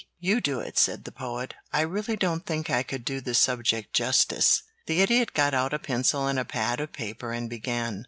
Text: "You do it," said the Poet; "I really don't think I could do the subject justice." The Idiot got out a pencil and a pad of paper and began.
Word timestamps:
"You 0.17 0.41
do 0.41 0.59
it," 0.59 0.79
said 0.79 1.03
the 1.03 1.11
Poet; 1.11 1.53
"I 1.71 1.81
really 1.81 2.15
don't 2.15 2.43
think 2.43 2.71
I 2.71 2.81
could 2.81 3.05
do 3.05 3.21
the 3.21 3.35
subject 3.35 3.93
justice." 3.93 4.63
The 4.87 4.99
Idiot 5.01 5.31
got 5.35 5.53
out 5.53 5.75
a 5.75 5.77
pencil 5.77 6.25
and 6.25 6.39
a 6.39 6.43
pad 6.43 6.79
of 6.79 6.91
paper 6.91 7.31
and 7.31 7.47
began. 7.47 7.99